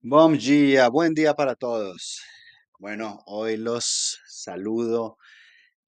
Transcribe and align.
Bom 0.00 0.36
dia, 0.36 0.88
buen 0.88 1.12
día 1.14 1.34
para 1.34 1.54
todos. 1.56 2.20
Bueno, 2.78 3.20
hoy 3.26 3.56
los 3.56 4.20
saludo 4.26 5.18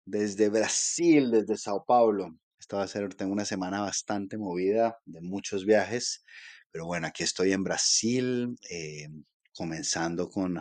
desde 0.05 0.49
Brasil, 0.49 1.31
desde 1.31 1.57
Sao 1.57 1.85
Paulo. 1.85 2.37
Esta 2.59 2.79
va 2.79 2.85
a 2.85 2.89
ser, 2.89 3.15
tengo 3.15 3.33
una 3.33 3.45
semana 3.45 3.81
bastante 3.81 4.37
movida 4.37 4.99
de 5.05 5.21
muchos 5.21 5.65
viajes, 5.65 6.25
pero 6.73 6.87
bueno, 6.87 7.07
aquí 7.07 7.23
estoy 7.23 7.53
en 7.53 7.65
Brasil, 7.65 8.57
eh, 8.71 9.09
comenzando 9.55 10.29
con 10.29 10.61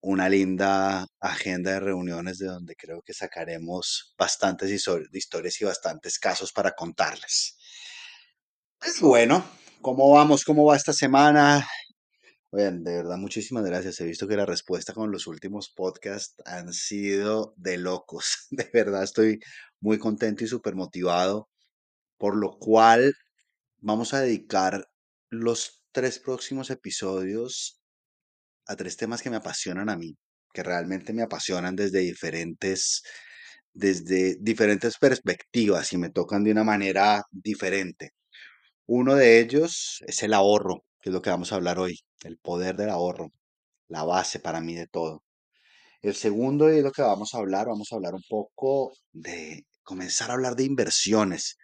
una 0.00 0.28
linda 0.28 1.06
agenda 1.20 1.72
de 1.72 1.80
reuniones 1.80 2.38
de 2.38 2.46
donde 2.46 2.74
creo 2.76 3.02
que 3.02 3.12
sacaremos 3.12 4.14
bastantes 4.18 4.70
historias 4.70 5.60
y 5.60 5.64
bastantes 5.64 6.18
casos 6.18 6.52
para 6.52 6.72
contarles. 6.72 7.58
Pues 8.78 9.00
bueno, 9.00 9.44
¿cómo 9.82 10.10
vamos? 10.10 10.44
¿Cómo 10.44 10.64
va 10.64 10.76
esta 10.76 10.92
semana? 10.92 11.66
Oigan, 12.52 12.82
de 12.84 12.96
verdad, 12.96 13.16
muchísimas 13.16 13.64
gracias. 13.64 14.00
He 14.00 14.06
visto 14.06 14.26
que 14.26 14.36
la 14.36 14.46
respuesta 14.46 14.92
con 14.92 15.10
los 15.12 15.26
últimos 15.26 15.68
podcasts 15.70 16.34
han 16.44 16.72
sido 16.72 17.54
de 17.56 17.76
locos. 17.78 18.46
De 18.50 18.68
verdad, 18.72 19.02
estoy 19.04 19.40
muy 19.80 19.98
contento 19.98 20.44
y 20.44 20.48
súper 20.48 20.74
motivado, 20.74 21.48
por 22.18 22.36
lo 22.36 22.58
cual 22.58 23.14
vamos 23.78 24.14
a 24.14 24.20
dedicar 24.22 24.88
los 25.30 25.82
tres 25.92 26.18
próximos 26.20 26.70
episodios 26.70 27.80
a 28.66 28.76
tres 28.76 28.96
temas 28.96 29.22
que 29.22 29.30
me 29.30 29.36
apasionan 29.36 29.88
a 29.90 29.96
mí, 29.96 30.16
que 30.54 30.62
realmente 30.62 31.12
me 31.12 31.22
apasionan 31.22 31.76
desde 31.76 32.00
diferentes, 32.00 33.02
desde 33.74 34.36
diferentes 34.40 34.98
perspectivas 34.98 35.92
y 35.92 35.98
me 35.98 36.10
tocan 36.10 36.44
de 36.44 36.52
una 36.52 36.64
manera 36.64 37.24
diferente. 37.30 38.12
Uno 38.86 39.14
de 39.16 39.40
ellos 39.40 40.02
es 40.06 40.22
el 40.22 40.34
ahorro, 40.34 40.84
que 41.00 41.10
es 41.10 41.12
lo 41.14 41.22
que 41.22 41.30
vamos 41.30 41.52
a 41.52 41.56
hablar 41.56 41.78
hoy, 41.78 41.98
el 42.24 42.38
poder 42.38 42.76
del 42.76 42.90
ahorro, 42.90 43.30
la 43.88 44.04
base 44.04 44.40
para 44.40 44.60
mí 44.60 44.74
de 44.74 44.86
todo. 44.86 45.22
El 46.02 46.14
segundo 46.14 46.68
es 46.68 46.82
lo 46.82 46.92
que 46.92 47.02
vamos 47.02 47.34
a 47.34 47.38
hablar, 47.38 47.66
vamos 47.66 47.88
a 47.92 47.96
hablar 47.96 48.14
un 48.14 48.24
poco 48.28 48.92
de 49.12 49.66
comenzar 49.82 50.30
a 50.30 50.34
hablar 50.34 50.56
de 50.56 50.64
inversiones, 50.64 51.56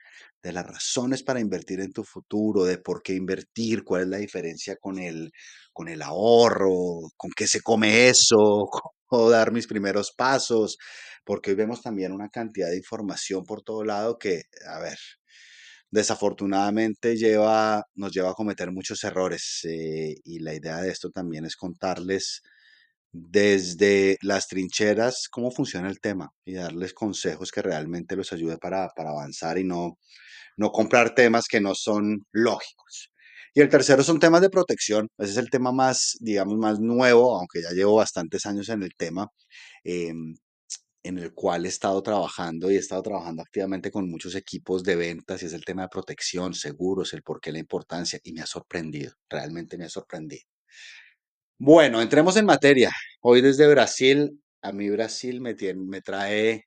de 0.43 0.53
las 0.53 0.67
razones 0.67 1.23
para 1.23 1.41
invertir 1.41 1.81
en 1.81 1.93
tu 1.93 2.05
futuro, 2.05 2.65
de 2.65 2.79
por 2.79 3.03
qué 3.03 3.15
invertir, 3.15 3.85
cuál 3.85 4.03
es 4.03 4.09
la 4.09 4.19
diferencia 4.19 4.77
con 4.77 4.99
el, 4.99 5.33
con 5.73 5.89
el 5.89 6.03
ahorro, 6.03 7.11
con 7.17 7.31
qué 7.37 7.47
se 7.49 7.63
come 7.63 8.09
eso, 8.09 8.69
cómo 9.07 9.31
dar 9.31 9.53
mis 9.53 9.67
primeros 9.67 10.13
pasos, 10.17 10.77
porque 11.25 11.51
hoy 11.51 11.57
vemos 11.57 11.83
también 11.83 12.13
una 12.13 12.29
cantidad 12.29 12.69
de 12.69 12.77
información 12.77 13.45
por 13.45 13.63
todo 13.63 13.85
lado 13.85 14.19
que, 14.19 14.43
a 14.69 14.79
ver, 14.81 14.99
desafortunadamente 15.97 17.17
lleva, 17.17 17.85
nos 17.95 18.13
lleva 18.13 18.31
a 18.31 18.35
cometer 18.35 18.71
muchos 18.71 19.03
errores 19.05 19.61
eh, 19.65 20.15
y 20.25 20.41
la 20.41 20.55
idea 20.55 20.77
de 20.83 20.91
esto 20.91 21.11
también 21.11 21.47
es 21.47 21.57
contarles 21.57 22.43
desde 23.13 24.19
las 24.23 24.49
trincheras 24.49 25.29
cómo 25.31 25.51
funciona 25.51 25.89
el 25.89 26.01
tema 26.01 26.31
y 26.45 26.55
darles 26.55 26.93
consejos 26.95 27.51
que 27.51 27.63
realmente 27.63 28.17
los 28.17 28.33
ayude 28.33 28.59
para, 28.59 28.89
para 28.97 29.11
avanzar 29.11 29.59
y 29.59 29.65
no, 29.65 29.99
no 30.57 30.71
comprar 30.73 31.15
temas 31.15 31.47
que 31.49 31.61
no 31.61 31.75
son 31.75 32.27
lógicos. 32.33 33.13
Y 33.55 33.63
el 33.63 33.71
tercero 33.71 34.03
son 34.03 34.21
temas 34.21 34.43
de 34.43 34.51
protección. 34.51 35.09
Ese 35.19 35.33
es 35.33 35.39
el 35.39 35.49
tema 35.51 35.73
más, 35.73 36.19
digamos, 36.21 36.59
más 36.59 36.79
nuevo, 36.81 37.39
aunque 37.39 37.63
ya 37.63 37.71
llevo 37.71 37.97
bastantes 37.97 38.45
años 38.47 38.69
en 38.69 38.83
el 38.83 38.95
tema. 38.97 39.29
em, 39.85 40.37
en 41.07 41.19
el 41.19 41.33
cual 41.35 41.65
he 41.67 41.69
estado 41.69 42.03
trabajando 42.03 42.71
y 42.71 42.77
he 42.77 42.79
estado 42.79 43.03
trabajando 43.03 43.43
activamente 43.43 43.91
con 43.91 44.09
muchos 44.11 44.35
equipos 44.35 44.83
de 44.85 44.97
ventas 44.97 45.43
y 45.43 45.47
es 45.47 45.53
el 45.53 45.65
tema 45.65 45.83
de 45.83 45.89
protección, 45.89 46.55
seguros, 46.55 47.13
el 47.15 47.23
por 47.23 47.41
qué, 47.41 47.53
la 47.53 47.59
importancia 47.61 48.19
y 48.25 48.33
me 48.33 48.43
ha 48.43 48.47
sorprendido, 48.47 49.13
realmente 49.31 49.79
me 49.79 49.85
ha 49.85 49.89
sorprendido. 49.91 50.43
Bueno, 51.59 52.01
entremos 52.03 52.37
en 52.37 52.45
materia. 52.47 52.91
Hoy 53.23 53.41
desde 53.41 53.67
Brasil, 53.69 54.41
a 54.63 54.73
mí 54.73 54.91
Brasil 54.91 55.41
me, 55.41 55.55
tiene- 55.55 55.81
me 55.85 56.03
trae 56.03 56.65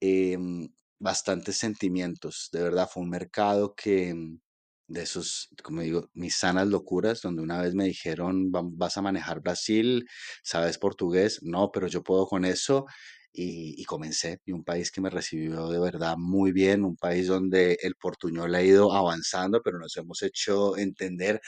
em, 0.00 0.68
bastantes 1.00 1.56
sentimientos. 1.58 2.50
De 2.52 2.62
verdad, 2.62 2.88
fue 2.92 3.02
un 3.04 3.10
mercado 3.10 3.74
que, 3.76 4.10
em, 4.10 4.40
de 4.88 5.02
esos, 5.02 5.48
como 5.64 5.82
digo, 5.82 6.10
mis 6.14 6.36
sanas 6.38 6.68
locuras, 6.68 7.22
donde 7.22 7.42
una 7.42 7.60
vez 7.62 7.74
me 7.74 7.84
dijeron, 7.86 8.52
"Vam- 8.52 8.72
vas 8.76 8.96
a 8.98 9.02
manejar 9.02 9.40
Brasil, 9.42 10.06
¿sabes 10.44 10.78
portugués? 10.78 11.40
No, 11.42 11.70
pero 11.72 11.88
yo 11.88 12.02
puedo 12.04 12.26
con 12.28 12.44
eso. 12.46 12.86
Y, 13.32 13.84
comencé. 13.84 14.38
Y 14.44 14.52
un 14.52 14.64
país 14.64 14.90
que 14.90 15.00
me 15.00 15.10
recibió 15.10 15.68
de 15.68 15.78
verdad 15.80 16.16
muy 16.18 16.52
bien, 16.52 16.84
un 16.84 16.96
país 16.96 17.28
donde 17.28 17.78
el 17.82 17.94
portuñol 17.96 18.54
ha 18.54 18.62
ido 18.62 18.92
avanzando, 18.92 19.62
pero 19.62 19.78
nos 19.78 19.96
hemos 19.96 20.22
hecho 20.22 20.76
entender. 20.76 21.40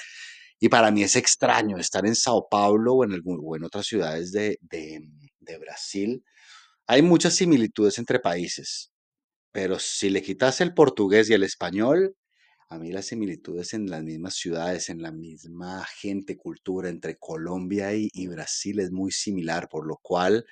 Y 0.60 0.68
para 0.68 0.90
mí 0.90 1.02
es 1.02 1.16
extraño 1.16 1.78
estar 1.78 2.06
en 2.06 2.14
Sao 2.14 2.48
Paulo 2.50 2.94
o 2.94 3.04
en, 3.04 3.12
algún- 3.12 3.40
o 3.42 3.56
en 3.56 3.64
otras 3.64 3.86
ciudades 3.86 4.32
de, 4.32 4.58
de 4.62 5.00
de 5.40 5.58
Brasil 5.58 6.22
hay 6.86 7.02
muchas 7.02 7.34
similitudes 7.34 7.98
entre 7.98 8.20
países, 8.20 8.92
pero 9.52 9.78
si 9.78 10.10
le 10.10 10.22
quitas 10.22 10.60
el 10.60 10.74
portugués 10.74 11.30
y 11.30 11.34
el 11.34 11.42
español, 11.44 12.16
a 12.70 12.78
mí 12.78 12.92
las 12.92 13.06
similitudes 13.06 13.74
en 13.74 13.90
las 13.90 14.02
mismas 14.04 14.34
ciudades, 14.36 14.88
en 14.90 15.02
la 15.02 15.12
misma 15.12 15.84
gente, 16.00 16.36
cultura 16.38 16.88
entre 16.90 17.18
Colombia 17.18 17.94
y, 17.94 18.10
y 18.12 18.28
Brasil 18.28 18.80
es 18.80 18.92
muy 18.92 19.12
similar, 19.12 19.68
por 19.70 19.86
lo 19.86 19.98
cual 20.02 20.46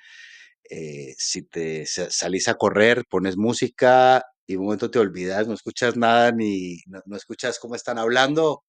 eh, 0.71 1.15
si 1.19 1.43
te 1.43 1.85
sa- 1.87 2.11
salís 2.11 2.49
a 2.49 2.55
correr, 2.55 3.05
pones 3.09 3.37
música 3.37 4.23
y 4.47 4.57
un 4.57 4.65
momento 4.65 4.91
te 4.91 4.99
olvidas, 4.99 5.47
no 5.49 5.55
escuchas 5.55 5.97
nada 5.97 6.31
ni 6.33 6.77
no, 6.87 7.17
escuchas 7.17 7.59
cómo 7.59 7.75
están 7.75 7.99
hablando, 7.99 8.63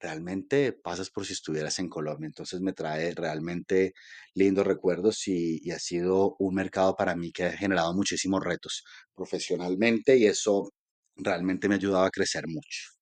realmente 0.00 0.72
pasas 0.72 1.10
por 1.10 1.26
si 1.26 1.32
estuvieras 1.34 1.78
en 1.78 1.88
Colombia. 1.88 2.26
Entonces 2.28 2.60
me 2.60 2.72
trae 2.72 3.14
realmente 3.14 3.94
lindos 4.34 4.66
recuerdos 4.66 5.26
y, 5.28 5.70
ha 5.72 5.78
sido 5.78 6.36
un 6.38 6.54
mercado 6.54 6.96
para 6.96 7.16
mí 7.16 7.32
que 7.32 7.44
ha 7.46 7.52
generado 7.56 7.94
muchísimos 7.94 8.42
retos 8.44 8.84
profesionalmente 9.14 10.16
y 10.18 10.26
eso 10.26 10.70
realmente 11.16 11.68
me 11.68 11.74
ha 11.76 11.78
ayudado 11.78 12.04
a 12.06 12.10
crecer 12.10 12.46
mucho. 12.48 12.92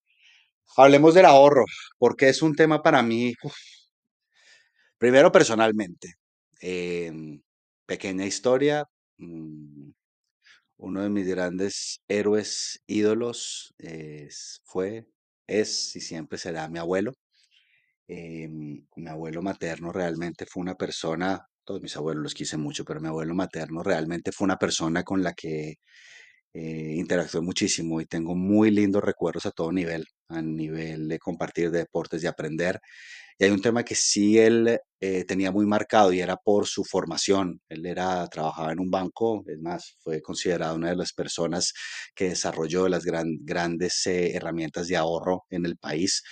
Hablemos 0.77 1.13
del 1.13 1.25
ahorro, 1.25 1.65
porque 1.97 2.27
es 2.29 2.41
un 2.41 2.55
tema 2.55 2.81
para 2.83 3.01
mí, 3.03 3.33
primero 4.97 5.31
personalmente. 5.31 6.15
em, 6.61 7.41
pequeña 7.93 8.25
historia, 8.25 8.85
mm, 9.17 9.91
uno 10.77 11.01
de 11.03 11.09
mis 11.09 11.27
grandes 11.27 12.01
héroes, 12.07 12.81
ídolos, 12.87 13.73
es- 13.79 14.61
fue, 14.65 15.07
es 15.47 15.95
y 15.95 16.01
siempre 16.01 16.37
será 16.39 16.67
mi 16.69 16.79
abuelo. 16.79 17.13
Eh, 18.07 18.47
mi 18.49 19.07
abuelo 19.09 19.41
materno 19.41 19.91
realmente 19.93 20.45
fue 20.45 20.61
una 20.61 20.75
persona, 20.75 21.47
todos 21.63 21.81
mis 21.81 21.95
abuelos 21.97 22.23
los 22.23 22.33
quise 22.33 22.57
mucho, 22.57 22.83
pero 22.85 22.99
mi 23.01 23.07
abuelo 23.07 23.33
materno 23.35 23.83
realmente 23.83 24.31
fue 24.33 24.45
una 24.45 24.57
persona 24.57 25.03
con 25.03 25.23
la 25.23 25.33
que 25.33 25.75
eh, 26.53 26.95
interactué 26.97 27.41
muchísimo 27.41 28.01
y 28.01 28.05
tengo 28.05 28.35
muy 28.35 28.71
lindos 28.71 29.03
recuerdos 29.03 29.45
a 29.47 29.51
todo 29.51 29.71
nivel, 29.71 30.05
a 30.31 30.41
nivel 30.41 31.07
de 31.07 31.19
compartir 31.19 31.71
deportes, 31.71 32.21
de 32.21 32.27
aprender. 32.27 32.79
Y 33.37 33.45
hay 33.45 33.51
un 33.51 33.61
tema 33.61 33.83
que 33.83 33.95
sí 33.95 34.37
él 34.37 34.79
eh, 34.99 35.23
tenía 35.25 35.51
muy 35.51 35.65
marcado 35.65 36.13
y 36.13 36.19
era 36.21 36.37
por 36.37 36.67
su 36.67 36.83
formación. 36.85 37.61
Él 37.69 37.85
era, 37.85 38.27
trabajaba 38.27 38.71
en 38.71 38.79
un 38.79 38.91
banco, 38.91 39.43
es 39.47 39.59
más, 39.59 39.97
fue 39.99 40.21
considerado 40.21 40.75
una 40.75 40.89
de 40.89 40.95
las 40.95 41.13
personas 41.13 41.73
que 42.15 42.29
desarrolló 42.29 42.87
las 42.87 43.03
gran- 43.05 43.37
grandes 43.41 44.05
eh, 44.07 44.35
herramientas 44.35 44.87
de 44.87 44.97
ahorro 44.97 45.45
en 45.49 45.65
el 45.65 45.77
país. 45.77 46.23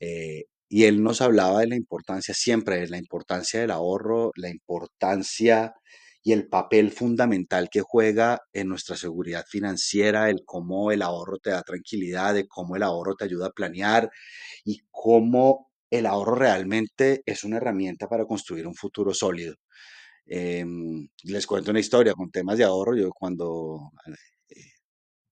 Eh, 0.00 0.44
y 0.68 0.84
él 0.84 1.02
nos 1.02 1.20
hablaba 1.20 1.60
de 1.60 1.66
la 1.68 1.76
importancia 1.76 2.34
siempre, 2.34 2.78
de 2.80 2.88
la 2.88 2.98
importancia 2.98 3.60
del 3.60 3.70
ahorro, 3.72 4.32
la 4.36 4.48
importancia 4.50 5.74
y 6.22 6.32
el 6.32 6.48
papel 6.48 6.92
fundamental 6.92 7.68
que 7.70 7.80
juega 7.80 8.40
en 8.52 8.68
nuestra 8.68 8.96
seguridad 8.96 9.44
financiera, 9.48 10.30
el 10.30 10.42
cómo 10.44 10.92
el 10.92 11.02
ahorro 11.02 11.38
te 11.38 11.50
da 11.50 11.62
tranquilidad, 11.62 12.34
de 12.34 12.46
cómo 12.46 12.76
el 12.76 12.82
ahorro 12.82 13.14
te 13.16 13.24
ayuda 13.24 13.48
a 13.48 13.52
planear 13.52 14.10
y 14.64 14.82
cómo 14.90 15.70
el 15.90 16.06
ahorro 16.06 16.34
realmente 16.36 17.22
es 17.26 17.44
una 17.44 17.56
herramienta 17.58 18.08
para 18.08 18.26
construir 18.26 18.66
un 18.66 18.74
futuro 18.74 19.14
sólido. 19.14 19.54
Em, 20.26 21.08
les 21.24 21.46
cuento 21.46 21.70
una 21.72 21.80
historia 21.80 22.14
con 22.14 22.30
temas 22.30 22.58
de 22.58 22.64
ahorro. 22.64 22.96
Yo 22.96 23.10
cuando 23.10 23.90
eh, 24.06 24.14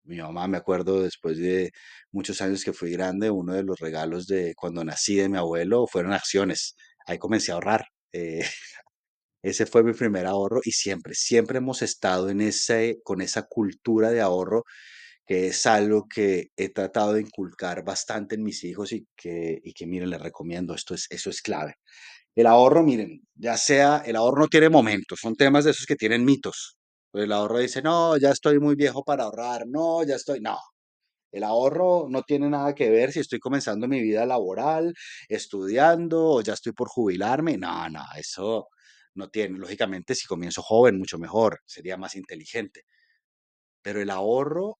mi 0.03 0.17
mamá, 0.17 0.47
me 0.47 0.57
acuerdo 0.57 1.01
después 1.03 1.37
de 1.37 1.71
muchos 2.11 2.41
años 2.41 2.63
que 2.63 2.73
fui 2.73 2.91
grande, 2.91 3.29
uno 3.31 3.53
de 3.53 3.63
los 3.63 3.79
regalos 3.79 4.27
de 4.27 4.53
cuando 4.55 4.83
nací 4.83 5.15
de 5.15 5.29
mi 5.29 5.37
abuelo 5.37 5.87
fueron 5.87 6.13
acciones. 6.13 6.75
Ahí 7.05 7.17
comencé 7.19 7.51
a 7.51 7.55
ahorrar. 7.55 7.85
Eh, 8.13 8.41
ese 9.43 9.65
fue 9.65 9.83
mi 9.83 9.93
primer 9.93 10.25
ahorro 10.27 10.61
y 10.63 10.71
siempre, 10.71 11.13
siempre 11.15 11.57
hemos 11.59 11.81
estado 11.81 12.29
en 12.29 12.41
ese, 12.41 12.99
con 13.03 13.21
esa 13.21 13.43
cultura 13.43 14.11
de 14.11 14.21
ahorro 14.21 14.63
que 15.25 15.47
es 15.47 15.65
algo 15.65 16.07
que 16.13 16.47
he 16.57 16.69
tratado 16.69 17.13
de 17.13 17.21
inculcar 17.21 17.83
bastante 17.83 18.35
en 18.35 18.43
mis 18.43 18.63
hijos 18.63 18.91
y 18.93 19.07
que, 19.15 19.59
y 19.63 19.73
que 19.73 19.87
miren, 19.87 20.09
les 20.09 20.21
recomiendo, 20.21 20.73
esto 20.75 20.93
es, 20.95 21.07
eso 21.09 21.29
es 21.29 21.41
clave. 21.41 21.75
El 22.35 22.47
ahorro, 22.47 22.83
miren, 22.83 23.21
ya 23.35 23.57
sea, 23.57 24.03
el 24.05 24.15
ahorro 24.15 24.41
no 24.43 24.47
tiene 24.47 24.69
momentos, 24.69 25.19
son 25.21 25.35
temas 25.35 25.65
de 25.65 25.71
esos 25.71 25.85
que 25.85 25.95
tienen 25.95 26.25
mitos. 26.25 26.77
El 27.13 27.31
ahorro 27.33 27.59
dice, 27.59 27.81
no, 27.81 28.17
ya 28.17 28.31
estoy 28.31 28.59
muy 28.59 28.75
viejo 28.75 29.03
para 29.03 29.25
ahorrar, 29.25 29.65
no, 29.67 30.03
ya 30.05 30.15
estoy, 30.15 30.41
no. 30.41 30.57
El 31.31 31.43
ahorro 31.43 32.07
no 32.09 32.23
tiene 32.23 32.49
nada 32.49 32.75
que 32.75 32.89
ver 32.89 33.11
si 33.13 33.19
estoy 33.21 33.39
comenzando 33.39 33.87
mi 33.87 34.01
vida 34.01 34.25
laboral, 34.25 34.93
estudiando 35.29 36.25
o 36.25 36.41
ya 36.41 36.53
estoy 36.53 36.73
por 36.73 36.89
jubilarme. 36.89 37.57
No, 37.57 37.89
no, 37.89 38.03
eso 38.17 38.67
no 39.15 39.29
tiene. 39.29 39.57
Lógicamente, 39.59 40.15
si 40.15 40.27
comienzo 40.27 40.61
joven, 40.61 40.97
mucho 40.97 41.17
mejor, 41.19 41.61
sería 41.65 41.97
más 41.97 42.15
inteligente. 42.15 42.85
Pero 43.83 44.01
el 44.01 44.09
ahorro 44.09 44.79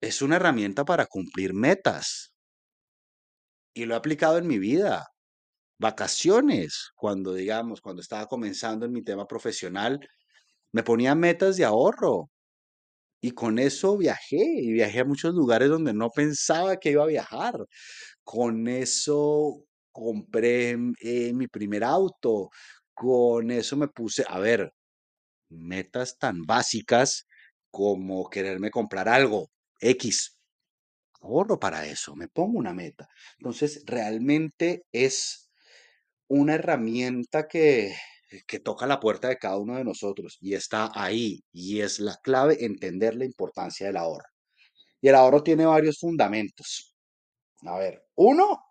es 0.00 0.22
una 0.22 0.36
herramienta 0.36 0.84
para 0.84 1.06
cumplir 1.06 1.54
metas 1.54 2.32
y 3.74 3.84
lo 3.86 3.94
he 3.94 3.96
aplicado 3.98 4.38
en 4.38 4.46
mi 4.46 4.58
vida. 4.58 5.06
Vacaciones, 5.78 6.90
cuando 6.96 7.34
digamos, 7.34 7.80
cuando 7.80 8.02
estaba 8.02 8.26
comenzando 8.26 8.86
en 8.86 8.92
mi 8.92 9.02
tema 9.02 9.26
profesional, 9.26 10.00
me 10.72 10.82
ponía 10.84 11.14
metas 11.14 11.56
de 11.56 11.64
ahorro 11.64 12.30
y 13.20 13.32
con 13.32 13.58
eso 13.58 13.96
viajé 13.98 14.38
y 14.38 14.72
viajé 14.72 15.00
a 15.00 15.04
muchos 15.04 15.34
lugares 15.34 15.68
donde 15.70 15.94
no 15.94 16.10
pensaba 16.10 16.78
que 16.78 16.92
iba 16.92 17.04
a 17.04 17.06
viajar. 17.06 17.54
Con 18.24 18.68
eso 18.68 19.64
compré 19.92 20.76
eh, 21.02 21.32
mi 21.34 21.48
primer 21.48 21.84
auto. 21.84 22.50
Con 23.00 23.50
eso 23.50 23.78
me 23.78 23.88
puse, 23.88 24.26
a 24.28 24.38
ver, 24.38 24.74
metas 25.48 26.18
tan 26.18 26.42
básicas 26.44 27.26
como 27.70 28.28
quererme 28.28 28.70
comprar 28.70 29.08
algo, 29.08 29.48
X. 29.80 30.38
Ahorro 31.22 31.58
para 31.58 31.86
eso, 31.86 32.14
me 32.14 32.28
pongo 32.28 32.58
una 32.58 32.74
meta. 32.74 33.08
Entonces, 33.38 33.84
realmente 33.86 34.84
es 34.92 35.50
una 36.28 36.56
herramienta 36.56 37.48
que, 37.48 37.96
que 38.46 38.60
toca 38.60 38.86
la 38.86 39.00
puerta 39.00 39.28
de 39.28 39.38
cada 39.38 39.56
uno 39.56 39.76
de 39.78 39.84
nosotros 39.84 40.36
y 40.42 40.52
está 40.52 40.90
ahí. 40.94 41.42
Y 41.52 41.80
es 41.80 42.00
la 42.00 42.18
clave 42.22 42.66
entender 42.66 43.14
la 43.14 43.24
importancia 43.24 43.86
del 43.86 43.96
ahorro. 43.96 44.28
Y 45.00 45.08
el 45.08 45.14
ahorro 45.14 45.42
tiene 45.42 45.64
varios 45.64 45.98
fundamentos. 46.00 46.94
A 47.62 47.78
ver, 47.78 48.04
uno, 48.16 48.62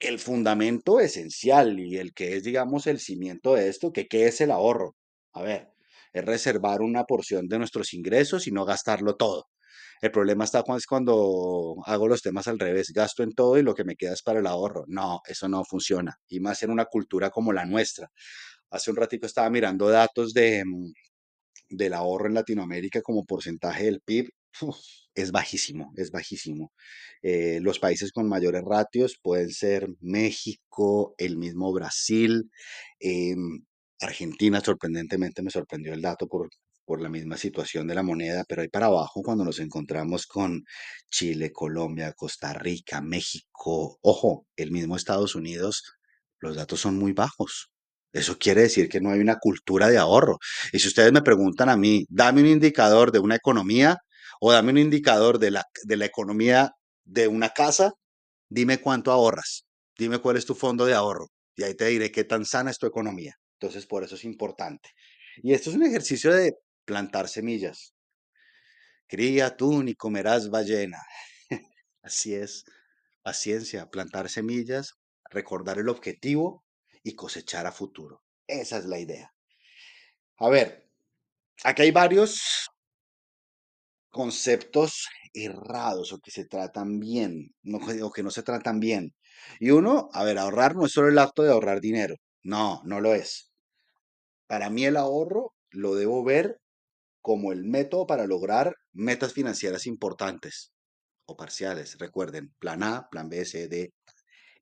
el 0.00 0.18
fundamento 0.18 1.00
esencial 1.00 1.78
y 1.80 1.98
el 1.98 2.12
que 2.14 2.36
es, 2.36 2.44
digamos, 2.44 2.86
el 2.86 3.00
cimiento 3.00 3.54
de 3.54 3.68
esto, 3.68 3.92
que 3.92 4.06
qué 4.08 4.26
es 4.26 4.40
el 4.40 4.50
ahorro. 4.50 4.96
A 5.32 5.42
ver, 5.42 5.68
es 6.12 6.24
reservar 6.24 6.80
una 6.82 7.04
porción 7.04 7.48
de 7.48 7.58
nuestros 7.58 7.94
ingresos 7.94 8.46
y 8.46 8.52
no 8.52 8.64
gastarlo 8.64 9.16
todo. 9.16 9.46
El 10.00 10.10
problema 10.12 10.44
está 10.44 10.62
cuando, 10.88 11.76
hago 11.84 12.08
los 12.08 12.22
temas 12.22 12.48
al 12.48 12.58
revés, 12.58 12.90
gasto 12.94 13.22
en 13.22 13.32
todo 13.32 13.58
y 13.58 13.62
lo 13.62 13.74
que 13.74 13.84
me 13.84 13.96
queda 13.96 14.14
es 14.14 14.22
para 14.22 14.40
el 14.40 14.46
ahorro. 14.46 14.84
No, 14.88 15.20
eso 15.26 15.48
no 15.48 15.64
funciona. 15.64 16.16
Y 16.28 16.40
más 16.40 16.62
en 16.62 16.70
una 16.70 16.86
cultura 16.86 17.30
como 17.30 17.52
la 17.52 17.66
nuestra. 17.66 18.10
Hace 18.70 18.90
un 18.90 18.96
ratico 18.96 19.26
estaba 19.26 19.50
mirando 19.50 19.88
datos 19.90 20.32
de, 20.34 20.64
mm, 20.64 20.92
del 21.70 21.94
ahorro 21.94 22.26
en 22.28 22.34
Latinoamérica 22.34 23.02
como 23.02 23.24
porcentaje 23.24 23.84
del 23.84 24.00
PIB. 24.02 24.30
Es 25.14 25.32
bajísimo, 25.32 25.92
es 25.96 26.10
bajísimo. 26.10 26.72
Eh, 27.22 27.60
los 27.62 27.78
países 27.78 28.12
con 28.12 28.28
mayores 28.28 28.62
ratios 28.64 29.18
pueden 29.22 29.50
ser 29.50 29.88
México, 30.00 31.14
el 31.18 31.36
mismo 31.36 31.72
Brasil, 31.72 32.50
em, 32.98 33.64
Argentina, 34.00 34.60
sorprendentemente 34.60 35.42
me 35.42 35.50
sorprendió 35.50 35.92
el 35.92 36.02
dato 36.02 36.26
por, 36.26 36.48
por 36.84 37.00
la 37.02 37.08
misma 37.08 37.36
situación 37.36 37.86
de 37.86 37.94
la 37.94 38.02
moneda, 38.02 38.44
pero 38.48 38.62
ahí 38.62 38.68
para 38.68 38.86
abajo 38.86 39.22
cuando 39.22 39.44
nos 39.44 39.60
encontramos 39.60 40.26
con 40.26 40.64
Chile, 41.10 41.52
Colombia, 41.52 42.12
Costa 42.14 42.52
Rica, 42.54 43.00
México, 43.00 43.98
ojo, 44.02 44.46
el 44.56 44.72
mismo 44.72 44.96
Estados 44.96 45.34
Unidos, 45.34 45.84
los 46.40 46.56
datos 46.56 46.80
son 46.80 46.96
muy 46.98 47.12
bajos. 47.12 47.70
Eso 48.12 48.38
quiere 48.38 48.62
decir 48.62 48.88
que 48.88 49.00
no 49.00 49.10
hay 49.10 49.20
una 49.20 49.38
cultura 49.38 49.88
de 49.88 49.98
ahorro. 49.98 50.38
Y 50.72 50.80
si 50.80 50.88
ustedes 50.88 51.12
me 51.12 51.22
preguntan 51.22 51.68
a 51.68 51.76
mí, 51.76 52.06
dame 52.08 52.40
un 52.40 52.48
indicador 52.48 53.12
de 53.12 53.20
una 53.20 53.36
economía 53.36 53.98
o 54.40 54.52
dame 54.52 54.72
un 54.72 54.78
indicador 54.78 55.38
de 55.38 55.52
la, 55.52 55.64
de 55.84 55.96
la 55.96 56.06
economía 56.06 56.72
de 57.04 57.28
una 57.28 57.50
casa, 57.50 57.92
dime 58.48 58.80
cuánto 58.80 59.12
ahorras, 59.12 59.64
dime 59.96 60.18
cuál 60.18 60.36
es 60.36 60.46
tu 60.46 60.54
fondo 60.54 60.86
de 60.86 60.94
ahorro 60.94 61.28
y 61.56 61.62
ahí 61.62 61.74
te 61.74 61.86
diré 61.86 62.10
qué 62.10 62.24
tan 62.24 62.44
sana 62.44 62.70
es 62.70 62.78
tu 62.78 62.86
economía. 62.86 63.34
Entonces, 63.60 63.86
por 63.86 64.02
eso 64.02 64.14
es 64.14 64.24
importante. 64.24 64.90
Y 65.42 65.52
esto 65.52 65.70
es 65.70 65.76
un 65.76 65.84
ejercicio 65.84 66.32
de 66.32 66.54
plantar 66.86 67.28
semillas. 67.28 67.94
Cría 69.06 69.56
tú 69.56 69.82
ni 69.82 69.94
comerás 69.94 70.48
ballena. 70.48 71.02
Así 72.02 72.34
es, 72.34 72.64
paciencia, 73.22 73.90
plantar 73.90 74.30
semillas, 74.30 74.94
recordar 75.30 75.78
el 75.78 75.90
objetivo 75.90 76.64
y 77.02 77.14
cosechar 77.14 77.66
a 77.66 77.72
futuro. 77.72 78.22
Esa 78.46 78.78
es 78.78 78.86
la 78.86 78.98
idea. 78.98 79.34
A 80.38 80.48
ver, 80.48 80.88
aquí 81.62 81.82
hay 81.82 81.90
varios 81.90 82.70
conceptos 84.10 85.08
errados 85.34 86.12
o 86.12 86.20
que 86.20 86.30
se 86.30 86.44
tratan 86.46 86.98
bien, 87.00 87.54
no, 87.62 87.78
o 88.02 88.12
que 88.12 88.22
no 88.22 88.30
se 88.30 88.42
tratan 88.42 88.80
bien. 88.80 89.14
Y 89.60 89.70
uno, 89.70 90.08
a 90.12 90.24
ver, 90.24 90.38
ahorrar 90.38 90.76
no 90.76 90.86
es 90.86 90.92
solo 90.92 91.08
el 91.08 91.18
acto 91.18 91.42
de 91.42 91.52
ahorrar 91.52 91.80
dinero. 91.80 92.16
No, 92.42 92.82
no 92.84 93.00
lo 93.00 93.14
es. 93.14 93.52
Para 94.46 94.70
mí 94.70 94.84
el 94.84 94.96
ahorro 94.96 95.54
lo 95.70 95.94
debo 95.94 96.24
ver 96.24 96.60
como 97.22 97.52
el 97.52 97.64
método 97.64 98.06
para 98.06 98.26
lograr 98.26 98.74
metas 98.92 99.32
financieras 99.32 99.86
importantes 99.86 100.72
o 101.26 101.36
parciales. 101.36 101.98
Recuerden, 101.98 102.52
plan 102.58 102.82
A, 102.82 103.08
plan 103.10 103.28
B, 103.28 103.44
C, 103.44 103.68
D. 103.68 103.92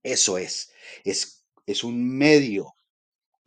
Eso 0.02 0.38
es. 0.38 0.70
Es, 1.04 1.44
es 1.66 1.84
un 1.84 2.16
medio 2.16 2.74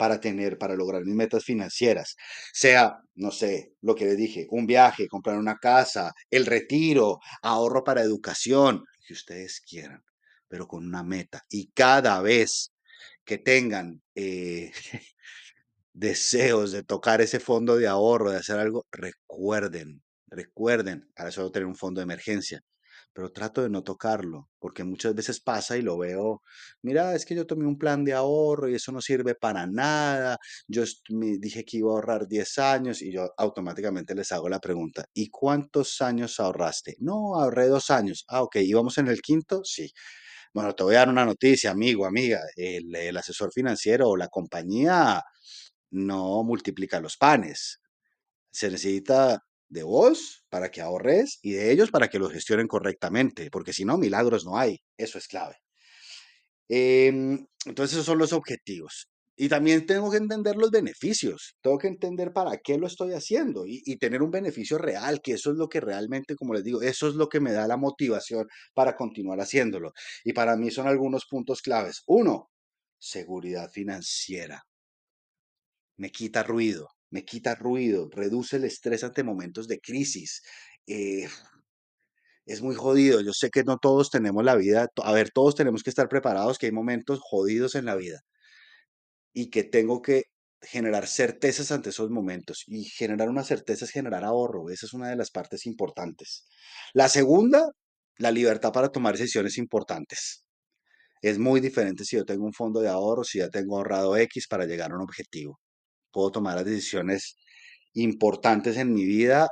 para 0.01 0.19
tener, 0.19 0.57
para 0.57 0.73
lograr 0.75 1.05
mis 1.05 1.13
metas 1.13 1.43
financieras. 1.43 2.15
Sea, 2.53 2.97
no 3.13 3.29
sé, 3.29 3.73
lo 3.81 3.93
que 3.93 4.05
les 4.05 4.17
dije, 4.17 4.47
un 4.49 4.65
viaje, 4.65 5.07
comprar 5.07 5.37
una 5.37 5.57
casa, 5.57 6.11
el 6.31 6.47
retiro, 6.47 7.19
ahorro 7.43 7.83
para 7.83 8.01
educación, 8.01 8.77
lo 8.77 9.05
que 9.05 9.13
ustedes 9.13 9.61
quieran, 9.61 10.03
pero 10.47 10.67
con 10.67 10.87
una 10.87 11.03
meta. 11.03 11.43
Y 11.51 11.69
cada 11.75 12.19
vez 12.19 12.71
que 13.23 13.37
tengan 13.37 14.01
eh, 14.15 14.71
deseos 15.93 16.71
de 16.71 16.81
tocar 16.81 17.21
ese 17.21 17.39
fondo 17.39 17.75
de 17.75 17.87
ahorro, 17.87 18.31
de 18.31 18.37
hacer 18.37 18.57
algo, 18.57 18.87
recuerden, 18.91 20.01
recuerden, 20.25 21.11
para 21.13 21.29
eso 21.29 21.51
tener 21.51 21.67
un 21.67 21.75
fondo 21.75 22.01
de 22.01 22.05
emergencia, 22.05 22.63
pero 23.13 23.31
trato 23.31 23.61
de 23.63 23.69
no 23.69 23.83
tocarlo, 23.83 24.49
porque 24.59 24.83
muchas 24.83 25.15
veces 25.15 25.39
pasa 25.41 25.77
y 25.77 25.81
lo 25.81 25.97
veo, 25.97 26.41
mira, 26.81 27.15
es 27.15 27.25
que 27.25 27.35
yo 27.35 27.45
tomé 27.47 27.65
un 27.67 27.77
plan 27.77 28.03
de 28.05 28.13
ahorro 28.13 28.69
y 28.69 28.75
eso 28.75 28.91
no 28.91 29.01
sirve 29.01 29.35
para 29.35 29.67
nada, 29.67 30.37
yo 30.67 30.83
me 31.09 31.37
dije 31.37 31.65
que 31.65 31.77
iba 31.77 31.89
a 31.91 31.93
ahorrar 31.95 32.27
10 32.27 32.57
años 32.59 33.01
y 33.01 33.11
yo 33.11 33.29
automáticamente 33.37 34.15
les 34.15 34.31
hago 34.31 34.49
la 34.49 34.59
pregunta, 34.59 35.05
¿y 35.13 35.29
cuántos 35.29 36.01
años 36.01 36.39
ahorraste? 36.39 36.95
No, 36.99 37.35
ahorré 37.39 37.67
dos 37.67 37.89
años. 37.89 38.25
Ah, 38.27 38.43
ok, 38.43 38.57
¿íbamos 38.57 38.97
en 38.97 39.07
el 39.07 39.21
quinto? 39.21 39.61
Sí. 39.63 39.91
Bueno, 40.53 40.75
te 40.75 40.83
voy 40.83 40.95
a 40.95 40.99
dar 40.99 41.09
una 41.09 41.25
noticia, 41.25 41.71
amigo, 41.71 42.05
amiga. 42.05 42.41
El 42.55 43.17
asesor 43.17 43.51
financiero 43.53 44.09
o 44.09 44.17
la 44.17 44.27
compañía 44.29 45.23
no 45.91 46.43
multiplica 46.43 46.99
los 47.01 47.17
panes. 47.17 47.79
Se 48.51 48.69
necesita 48.71 49.43
de 49.71 49.83
vos 49.83 50.43
para 50.49 50.69
que 50.69 50.81
ahorres 50.81 51.39
y 51.41 51.53
de 51.53 51.71
ellos 51.71 51.91
para 51.91 52.09
que 52.09 52.19
los 52.19 52.31
gestionen 52.31 52.67
correctamente, 52.67 53.49
porque 53.49 53.73
si 53.73 53.85
no, 53.85 53.97
milagros 53.97 54.45
no 54.45 54.57
hay. 54.57 54.77
Eso 54.97 55.17
es 55.17 55.27
clave. 55.27 55.55
Em, 56.69 57.45
entonces, 57.65 57.93
esos 57.93 58.05
son 58.05 58.19
los 58.19 58.33
objetivos. 58.33 59.07
Y 59.35 59.49
también 59.49 59.85
tengo 59.85 60.11
que 60.11 60.17
entender 60.17 60.55
los 60.57 60.71
beneficios. 60.71 61.55
Tengo 61.61 61.77
que 61.77 61.87
entender 61.87 62.33
para 62.33 62.57
qué 62.57 62.77
lo 62.77 62.87
estoy 62.87 63.13
haciendo 63.13 63.65
y, 63.65 63.81
y 63.85 63.97
tener 63.97 64.21
un 64.21 64.31
beneficio 64.31 64.77
real, 64.77 65.21
que 65.23 65.33
eso 65.33 65.51
es 65.51 65.57
lo 65.57 65.67
que 65.69 65.79
realmente, 65.81 66.35
como 66.35 66.53
les 66.53 66.63
digo, 66.63 66.81
eso 66.81 67.07
es 67.07 67.15
lo 67.15 67.29
que 67.29 67.39
me 67.39 67.53
da 67.53 67.67
la 67.67 67.77
motivación 67.77 68.47
para 68.73 68.95
continuar 68.95 69.39
haciéndolo. 69.39 69.93
Y 70.23 70.33
para 70.33 70.57
mí 70.57 70.69
son 70.71 70.87
algunos 70.87 71.25
puntos 71.27 71.61
claves. 71.61 72.03
Uno, 72.07 72.49
seguridad 72.99 73.69
financiera 73.71 74.63
me 75.97 76.11
quita 76.11 76.41
ruido, 76.43 76.89
me 77.11 77.25
quita 77.25 77.55
ruido, 77.55 78.09
reduce 78.11 78.57
el 78.57 78.65
estrés 78.65 79.03
ante 79.03 79.23
momentos 79.23 79.67
de 79.67 79.79
crisis. 79.79 80.41
Eh, 80.87 81.27
es 82.45 82.61
muy 82.61 82.75
jodido. 82.75 83.21
Yo 83.21 83.33
sé 83.33 83.49
que 83.51 83.63
no 83.63 83.77
todos 83.77 84.09
tenemos 84.09 84.43
la 84.43 84.55
vida, 84.55 84.87
a 85.03 85.13
ver, 85.13 85.31
todos 85.31 85.55
tenemos 85.55 85.83
que 85.83 85.89
estar 85.91 86.09
preparados, 86.09 86.57
que 86.57 86.67
hay 86.67 86.71
momentos 86.71 87.19
jodidos 87.21 87.75
en 87.75 87.85
la 87.85 87.95
vida 87.95 88.21
y 89.33 89.49
que 89.49 89.63
tengo 89.63 90.01
que 90.01 90.23
generar 90.61 91.07
certezas 91.07 91.71
ante 91.71 91.89
esos 91.91 92.09
momentos. 92.09 92.63
Y 92.67 92.85
generar 92.85 93.29
una 93.29 93.43
certeza 93.43 93.85
es 93.85 93.91
generar 93.91 94.23
ahorro. 94.25 94.69
Esa 94.69 94.85
es 94.85 94.93
una 94.93 95.09
de 95.09 95.15
las 95.15 95.31
partes 95.31 95.65
importantes. 95.65 96.47
La 96.93 97.09
segunda, 97.09 97.69
la 98.17 98.31
libertad 98.31 98.71
para 98.73 98.89
tomar 98.89 99.17
decisiones 99.17 99.57
importantes. 99.57 100.45
Es 101.21 101.39
muy 101.39 101.61
diferente 101.61 102.05
si 102.05 102.17
yo 102.17 102.25
tengo 102.25 102.45
un 102.45 102.53
fondo 102.53 102.81
de 102.81 102.89
ahorro, 102.89 103.23
si 103.23 103.39
ya 103.39 103.49
tengo 103.49 103.77
ahorrado 103.77 104.17
X 104.17 104.47
para 104.47 104.65
llegar 104.65 104.91
a 104.91 104.95
un 104.95 105.03
objetivo. 105.03 105.60
Puedo 106.11 106.31
tomar 106.31 106.55
las 106.55 106.65
decisiones 106.65 107.37
importantes 107.93 108.77
en 108.77 108.93
mi 108.93 109.05
vida, 109.05 109.47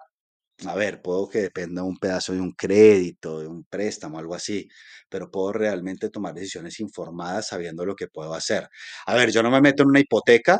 a 0.67 0.75
ver, 0.75 1.01
puedo 1.01 1.29
que 1.29 1.39
dependa 1.41 1.83
un 1.83 1.97
pedazo 1.97 2.33
de 2.33 2.41
un 2.41 2.51
crédito, 2.53 3.39
de 3.39 3.47
un 3.47 3.63
préstamo, 3.65 4.19
algo 4.19 4.35
así, 4.35 4.67
pero 5.09 5.31
puedo 5.31 5.53
realmente 5.53 6.09
tomar 6.09 6.33
decisiones 6.33 6.79
informadas 6.81 7.47
sabiendo 7.47 7.85
lo 7.85 7.95
que 7.95 8.07
puedo 8.07 8.33
hacer. 8.33 8.67
A 9.05 9.15
ver, 9.15 9.31
yo 9.31 9.41
no 9.43 9.51
me 9.51 9.61
meto 9.61 9.83
en 9.83 9.89
una 9.89 10.01
hipoteca 10.01 10.59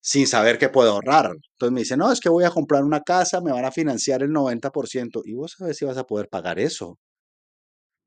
sin 0.00 0.26
saber 0.26 0.58
que 0.58 0.68
puedo 0.68 0.92
ahorrar. 0.92 1.32
Entonces 1.52 1.72
me 1.72 1.80
dice, 1.80 1.96
no, 1.96 2.10
es 2.12 2.20
que 2.20 2.28
voy 2.28 2.44
a 2.44 2.50
comprar 2.50 2.84
una 2.84 3.00
casa, 3.02 3.40
me 3.40 3.52
van 3.52 3.64
a 3.64 3.72
financiar 3.72 4.22
el 4.22 4.30
90% 4.30 5.22
y 5.24 5.34
vos 5.34 5.54
sabes 5.58 5.76
si 5.78 5.84
vas 5.84 5.96
a 5.98 6.04
poder 6.04 6.28
pagar 6.28 6.58
eso. 6.58 6.98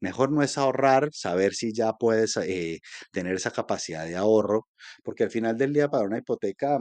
Mejor 0.03 0.31
no 0.31 0.43
es 0.43 0.57
ahorrar, 0.57 1.09
saber 1.13 1.53
si 1.55 1.73
ya 1.73 1.93
puedes 1.93 2.37
eh, 2.37 2.79
tener 3.11 3.35
esa 3.35 3.51
capacidad 3.51 4.05
de 4.05 4.15
ahorro, 4.17 4.67
porque 5.03 5.23
al 5.23 5.31
final 5.31 5.57
del 5.57 5.73
día 5.73 5.89
para 5.89 6.05
una 6.05 6.17
hipoteca, 6.19 6.79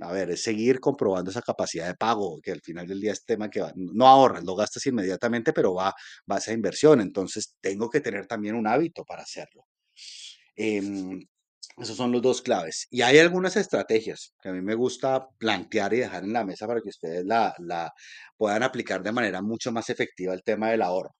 a 0.00 0.12
ver, 0.12 0.30
es 0.30 0.42
seguir 0.42 0.80
comprobando 0.80 1.30
esa 1.30 1.42
capacidad 1.42 1.86
de 1.88 1.94
pago, 1.94 2.40
que 2.42 2.52
al 2.52 2.60
final 2.62 2.86
del 2.86 3.00
día 3.00 3.12
es 3.12 3.24
tema 3.24 3.50
que 3.50 3.60
va- 3.60 3.72
no 3.76 4.06
ahorras, 4.06 4.44
lo 4.44 4.54
gastas 4.56 4.86
inmediatamente, 4.86 5.52
pero 5.52 5.74
va, 5.74 5.94
va 6.30 6.36
a 6.36 6.38
esa 6.38 6.52
inversión. 6.52 7.00
Entonces 7.00 7.56
tengo 7.60 7.90
que 7.90 8.00
tener 8.00 8.26
también 8.26 8.54
un 8.54 8.66
hábito 8.66 9.04
para 9.04 9.22
hacerlo. 9.22 9.66
Em, 10.56 11.20
esos 11.78 11.96
son 11.96 12.12
los 12.12 12.22
dos 12.22 12.42
claves. 12.42 12.86
Y 12.90 13.02
hay 13.02 13.18
algunas 13.18 13.56
estrategias 13.56 14.34
que 14.42 14.48
a 14.50 14.52
mí 14.52 14.60
me 14.62 14.74
gusta 14.74 15.28
plantear 15.38 15.94
y 15.94 15.98
dejar 15.98 16.24
en 16.24 16.32
la 16.32 16.44
mesa 16.44 16.66
para 16.66 16.80
que 16.80 16.88
ustedes 16.90 17.24
la, 17.24 17.54
la 17.60 17.92
puedan 18.36 18.62
aplicar 18.64 19.02
de 19.02 19.12
manera 19.12 19.42
mucho 19.42 19.72
más 19.72 19.88
efectiva 19.90 20.34
el 20.34 20.42
tema 20.42 20.70
del 20.70 20.82
ahorro. 20.82 21.14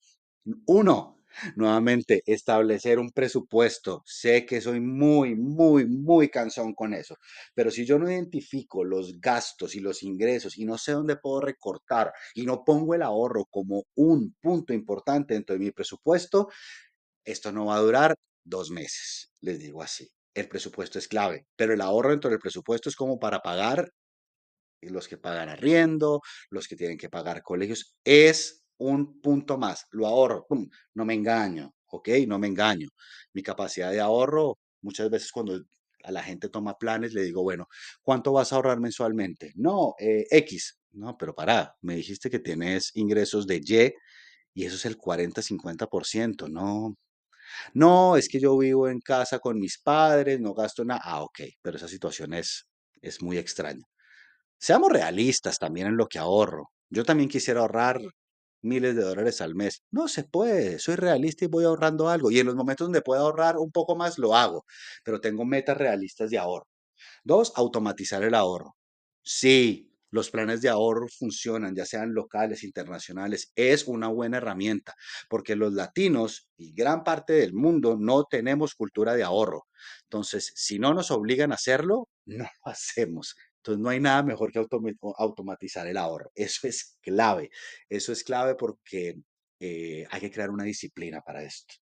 Uno, 0.66 1.17
nuevamente, 1.56 2.22
establecer 2.26 2.98
un 2.98 3.10
presupuesto. 3.12 4.02
Sé 4.06 4.46
que 4.46 4.60
soy 4.60 4.80
muy, 4.80 5.34
muy, 5.34 5.86
muy 5.86 6.28
cansón 6.28 6.74
con 6.74 6.94
eso, 6.94 7.16
pero 7.54 7.70
si 7.70 7.84
yo 7.86 7.98
no 7.98 8.10
identifico 8.10 8.84
los 8.84 9.20
gastos 9.20 9.74
y 9.74 9.80
los 9.80 10.02
ingresos 10.02 10.58
y 10.58 10.64
no 10.64 10.78
sé 10.78 10.92
dónde 10.92 11.16
puedo 11.16 11.40
recortar 11.40 12.12
y 12.34 12.44
no 12.46 12.64
pongo 12.64 12.94
el 12.94 13.02
ahorro 13.02 13.46
como 13.50 13.84
un 13.94 14.34
punto 14.40 14.72
importante 14.72 15.34
dentro 15.34 15.54
de 15.54 15.60
mi 15.60 15.70
presupuesto, 15.70 16.48
esto 17.24 17.52
no 17.52 17.66
va 17.66 17.76
a 17.76 17.80
durar 17.80 18.14
dos 18.44 18.70
meses, 18.70 19.32
les 19.40 19.58
digo 19.58 19.82
así. 19.82 20.10
El 20.34 20.48
presupuesto 20.48 20.98
es 20.98 21.08
clave, 21.08 21.46
pero 21.56 21.74
el 21.74 21.80
ahorro 21.80 22.10
dentro 22.10 22.30
del 22.30 22.38
presupuesto 22.38 22.88
es 22.88 22.96
como 22.96 23.18
para 23.18 23.40
pagar 23.40 23.90
los 24.82 25.08
que 25.08 25.18
pagan 25.18 25.48
arriendo, 25.48 26.20
los 26.50 26.68
que 26.68 26.76
tienen 26.76 26.98
que 26.98 27.08
pagar 27.08 27.42
colegios, 27.42 27.96
es 28.04 28.62
un 28.78 29.20
punto 29.20 29.58
más. 29.58 29.86
Lo 29.92 30.06
ahorro, 30.06 30.46
no 30.94 31.04
me 31.04 31.14
engaño, 31.14 31.74
¿ok? 31.88 32.08
No 32.26 32.38
me 32.38 32.48
engaño. 32.48 32.88
Mi 33.32 33.42
capacidad 33.42 33.90
de 33.90 34.00
ahorro, 34.00 34.58
muchas 34.82 35.10
veces 35.10 35.32
cuando 35.32 35.60
a 36.04 36.12
la 36.12 36.22
gente 36.22 36.48
toma 36.48 36.78
planes, 36.78 37.12
le 37.14 37.22
digo, 37.22 37.42
bueno, 37.42 37.66
¿cuánto 38.02 38.32
vas 38.32 38.52
a 38.52 38.56
ahorrar 38.56 38.80
mensualmente? 38.80 39.52
No, 39.56 39.94
eh, 39.98 40.26
X. 40.30 40.78
No, 40.92 41.16
pero 41.18 41.34
pará, 41.34 41.76
me 41.82 41.96
dijiste 41.96 42.30
que 42.30 42.38
tienes 42.38 42.90
ingresos 42.94 43.46
de 43.46 43.56
Y 43.56 43.92
y 44.54 44.66
eso 44.66 44.76
es 44.76 44.86
el 44.86 44.96
40-50%, 44.98 46.48
no, 46.48 46.96
no, 47.74 48.16
es 48.16 48.28
que 48.28 48.40
yo 48.40 48.56
vivo 48.58 48.88
en 48.88 49.00
casa 49.00 49.38
con 49.38 49.58
mis 49.58 49.78
padres, 49.78 50.40
no 50.40 50.54
gasto 50.54 50.84
nada. 50.84 51.00
Ah, 51.04 51.22
ok, 51.22 51.40
pero 51.62 51.76
esa 51.76 51.88
situación 51.88 52.34
es, 52.34 52.66
es 53.00 53.22
muy 53.22 53.38
extraña. 53.38 53.84
Seamos 54.58 54.90
realistas 54.92 55.58
también 55.58 55.88
en 55.88 55.96
lo 55.96 56.06
que 56.08 56.18
ahorro. 56.18 56.70
Yo 56.90 57.04
también 57.04 57.28
quisiera 57.28 57.60
ahorrar 57.60 58.00
miles 58.62 58.96
de 58.96 59.02
dólares 59.02 59.40
al 59.40 59.54
mes. 59.54 59.82
No 59.90 60.08
se 60.08 60.24
puede, 60.24 60.78
soy 60.78 60.96
realista 60.96 61.44
y 61.44 61.48
voy 61.48 61.64
ahorrando 61.64 62.08
algo. 62.08 62.30
Y 62.30 62.38
en 62.40 62.46
los 62.46 62.56
momentos 62.56 62.86
donde 62.86 63.02
puedo 63.02 63.22
ahorrar 63.22 63.56
un 63.58 63.70
poco 63.72 63.96
más, 63.96 64.18
lo 64.18 64.34
hago. 64.34 64.64
Pero 65.04 65.20
tengo 65.20 65.44
metas 65.44 65.76
realistas 65.76 66.30
de 66.30 66.38
ahorro. 66.38 66.66
Dos, 67.24 67.52
automatizar 67.56 68.22
el 68.24 68.34
ahorro. 68.34 68.76
Sí, 69.22 69.92
los 70.10 70.30
planes 70.30 70.62
de 70.62 70.68
ahorro 70.70 71.06
funcionan, 71.08 71.74
ya 71.74 71.84
sean 71.84 72.14
locales, 72.14 72.64
internacionales. 72.64 73.52
Es 73.56 73.86
una 73.86 74.08
buena 74.08 74.38
herramienta, 74.38 74.94
porque 75.28 75.54
los 75.56 75.72
latinos 75.74 76.48
y 76.56 76.72
gran 76.72 77.04
parte 77.04 77.34
del 77.34 77.52
mundo 77.54 77.96
no 77.98 78.24
tenemos 78.24 78.74
cultura 78.74 79.14
de 79.14 79.22
ahorro. 79.24 79.66
Entonces, 80.04 80.52
si 80.56 80.78
no 80.78 80.94
nos 80.94 81.10
obligan 81.10 81.52
a 81.52 81.56
hacerlo, 81.56 82.08
no 82.26 82.44
lo 82.44 82.72
hacemos. 82.72 83.34
Entonces, 83.68 83.82
no 83.82 83.90
hay 83.90 84.00
nada 84.00 84.22
mejor 84.22 84.50
que 84.50 84.64
automatizar 85.18 85.86
el 85.86 85.98
ahorro. 85.98 86.32
Eso 86.34 86.66
es 86.66 86.96
clave. 87.02 87.50
Eso 87.90 88.12
es 88.12 88.24
clave 88.24 88.54
porque 88.54 89.16
eh, 89.60 90.06
hay 90.10 90.20
que 90.20 90.30
crear 90.30 90.48
una 90.48 90.64
disciplina 90.64 91.20
para 91.20 91.42
esto. 91.42 91.74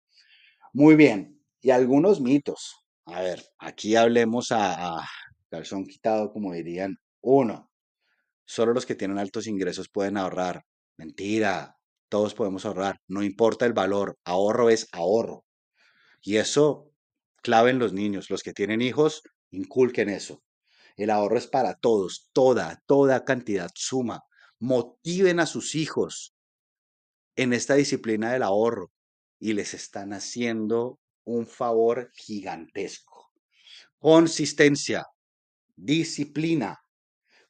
Muy 0.72 0.96
bien. 0.96 1.40
Y 1.60 1.70
algunos 1.70 2.20
mitos. 2.20 2.74
A 3.04 3.20
ver, 3.20 3.40
aquí 3.60 3.94
hablemos 3.94 4.50
a, 4.50 4.96
a 4.98 5.08
calzón 5.48 5.86
quitado, 5.86 6.32
como 6.32 6.52
dirían. 6.52 6.96
Uno, 7.20 7.70
solo 8.44 8.72
los 8.72 8.84
que 8.84 8.96
tienen 8.96 9.18
altos 9.18 9.46
ingresos 9.46 9.88
pueden 9.88 10.16
ahorrar. 10.16 10.64
Mentira, 10.96 11.76
todos 12.08 12.34
podemos 12.34 12.66
ahorrar. 12.66 12.96
No 13.06 13.22
importa 13.22 13.64
el 13.64 13.74
valor, 13.74 14.18
ahorro 14.24 14.70
es 14.70 14.88
ahorro. 14.90 15.44
Y 16.20 16.38
eso, 16.38 16.90
clave 17.42 17.70
en 17.70 17.78
los 17.78 17.92
niños. 17.92 18.28
Los 18.28 18.42
que 18.42 18.52
tienen 18.52 18.82
hijos, 18.82 19.22
inculquen 19.52 20.08
eso. 20.08 20.42
El 20.96 21.10
ahorro 21.10 21.36
es 21.36 21.46
para 21.46 21.74
todos, 21.74 22.30
toda, 22.32 22.82
toda 22.86 23.24
cantidad 23.24 23.70
suma. 23.74 24.22
Motiven 24.58 25.40
a 25.40 25.46
sus 25.46 25.74
hijos 25.74 26.34
en 27.36 27.52
esta 27.52 27.74
disciplina 27.74 28.32
del 28.32 28.42
ahorro 28.42 28.90
y 29.38 29.52
les 29.52 29.74
están 29.74 30.14
haciendo 30.14 30.98
un 31.24 31.46
favor 31.46 32.10
gigantesco. 32.14 33.30
Consistencia, 33.98 35.04
disciplina. 35.76 36.78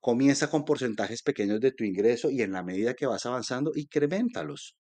Comienza 0.01 0.51
con 0.51 0.65
porcentajes 0.65 1.23
pequeños 1.23 1.61
de 1.61 1.73
tu 1.73 1.85
ingreso 1.85 2.31
y 2.31 2.43
en 2.43 2.53
la 2.53 2.63
medida 2.63 2.95
que 2.95 3.07
vas 3.07 3.27
avanzando, 3.27 3.73
increméntalos. 3.75 4.77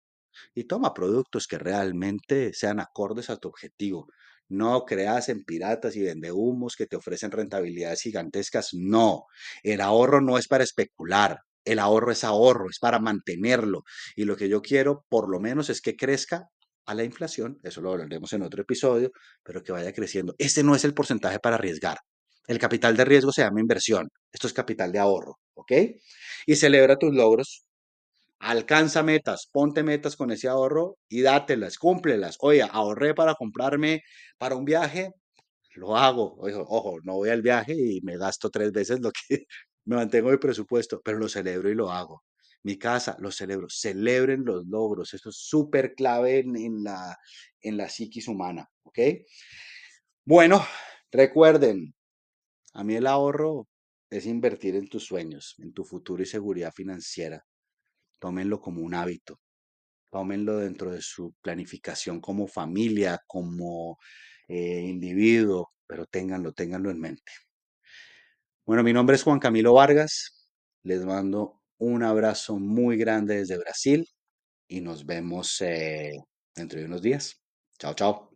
Y 0.54 0.64
toma 0.64 0.95
productos 0.95 1.47
que 1.47 1.59
realmente 1.59 2.52
sean 2.54 2.81
acordes 2.81 3.28
a 3.28 3.37
tu 3.37 3.49
objetivo. 3.49 4.07
No 4.52 4.85
creas 4.85 5.30
en 5.30 5.44
piratas 5.44 5.97
y 5.97 6.02
vendehumos 6.02 6.76
que 6.76 6.87
te 6.87 6.97
ofrecen 6.97 7.30
rentabilidades 7.30 8.02
gigantescas. 8.02 8.71
No, 8.75 9.25
el 9.62 9.80
ahorro 9.80 10.21
no 10.21 10.37
es 10.37 10.47
para 10.47 10.62
especular. 10.64 11.38
El 11.64 11.78
ahorro 11.78 12.12
es 12.12 12.23
ahorro, 12.23 12.68
es 12.68 12.78
para 12.78 12.99
mantenerlo. 12.99 13.82
Y 14.14 14.25
lo 14.25 14.37
que 14.37 14.49
yo 14.50 14.61
quiero, 14.61 15.06
por 15.09 15.30
lo 15.30 15.40
menos, 15.40 15.71
es 15.71 15.80
que 15.80 15.97
crezca 15.97 16.49
a 16.87 16.94
la 16.94 17.04
inflación. 17.04 17.59
Eso 17.62 17.80
lo 17.80 17.92
hablaremos 17.92 18.32
en 18.35 18.42
otro 18.42 18.61
episodio, 18.62 19.11
pero 19.42 19.62
que 19.62 19.73
vaya 19.73 19.92
creciendo. 19.92 20.35
Este 20.38 20.62
no 20.62 20.75
es 20.75 20.85
el 20.85 20.92
porcentaje 20.92 21.38
para 21.38 21.56
arriesgar. 21.56 21.99
El 22.47 22.59
capital 22.59 22.97
de 22.97 23.04
riesgo 23.06 23.32
se 23.32 23.42
llama 23.42 23.61
inversión. 23.61 24.09
Esto 24.32 24.49
es 24.49 24.52
capital 24.52 24.92
de 24.92 24.99
ahorro, 24.99 25.38
¿ok? 25.54 25.73
Y 26.47 26.56
celebra 26.56 26.99
tus 26.99 27.14
logros 27.14 27.64
Alcanza 28.43 29.03
metas, 29.05 29.49
ponte 29.53 29.83
metas 29.85 30.17
con 30.17 30.33
ese 30.33 30.49
ahorro 30.49 30.99
y 31.09 31.23
dátelas, 31.23 31.79
cúmplelas. 31.79 32.37
Oye, 32.41 32.63
ahorré 32.63 33.15
para 33.15 33.35
comprarme 33.37 34.03
para 34.37 34.57
un 34.57 34.65
viaje, 34.65 35.13
lo 35.77 35.97
hago. 35.97 36.37
Ojo, 36.41 36.99
no 37.05 37.15
voy 37.15 37.31
al 37.31 37.43
viaje 37.43 37.75
y 37.77 38.01
me 38.03 38.19
gasto 38.19 38.51
tres 38.51 38.73
veces 38.73 39.01
lo 39.01 39.13
que 39.13 39.47
me 39.87 39.97
mantengo 39.97 40.31
de 40.31 40.39
presupuesto, 40.39 41.01
pero 41.05 41.19
lo 41.19 41.29
celebro 41.29 41.71
y 41.71 41.75
lo 41.77 41.91
hago. 41.93 42.25
Mi 42.65 42.79
casa, 42.79 43.17
lo 43.21 43.31
celebro. 43.31 43.69
Celebren 43.71 44.45
los 44.45 44.67
logros. 44.67 45.15
Eso 45.15 45.31
es 45.31 45.37
súper 45.37 45.95
clave 45.95 46.41
en, 46.41 46.57
en 46.57 46.85
la, 46.85 47.17
en 47.61 47.77
la 47.77 47.89
psiquis 47.89 48.29
humana, 48.29 48.69
¿ok? 48.85 48.99
Bueno, 50.25 50.65
recuerden, 51.13 51.95
a 52.75 52.85
mí 52.85 52.97
el 52.97 53.07
ahorro 53.07 53.69
es 54.11 54.27
invertir 54.27 54.77
en 54.77 54.89
tus 54.89 55.05
sueños, 55.05 55.55
en 55.59 55.73
tu 55.73 55.85
futuro 55.85 56.23
y 56.23 56.27
seguridad 56.27 56.73
financiera. 56.75 57.45
Tómenlo 58.23 58.61
como 58.61 58.83
un 58.83 58.95
hábito. 58.95 59.41
Tómenlo 60.12 60.59
dentro 60.59 60.93
de 60.93 61.02
su 61.02 61.35
planificación 61.43 62.21
como 62.21 62.47
familia, 62.47 63.21
como 63.26 63.99
eh, 64.49 64.83
individuo, 64.83 65.73
pero 65.88 66.07
ténganlo, 66.07 66.52
ténganlo 66.52 66.93
en 66.93 67.00
mente. 67.00 67.33
Bueno, 68.64 68.85
mi 68.85 68.93
nombre 68.93 69.17
es 69.17 69.25
Juan 69.25 69.41
Camilo 69.41 69.75
Vargas. 69.75 70.49
Les 70.85 71.05
mando 71.05 71.62
un 71.79 72.05
abrazo 72.05 72.61
muy 72.61 72.97
grande 72.97 73.38
desde 73.38 73.59
Brasil 73.59 74.07
y 74.69 74.81
nos 74.83 75.05
vemos 75.05 75.61
eh, 75.62 76.12
dentro 76.55 76.79
de 76.79 76.87
unos 76.87 77.02
días. 77.02 77.43
Chao, 77.79 77.95
chao. 77.95 78.32